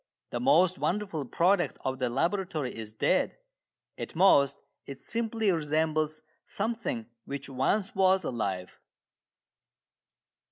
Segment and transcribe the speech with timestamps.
[0.31, 3.37] The most wonderful product of the laboratory is dead.
[3.99, 8.79] At most it simply resembles something which once was alive.